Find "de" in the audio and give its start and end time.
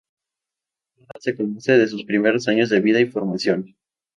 1.77-1.87, 2.71-2.79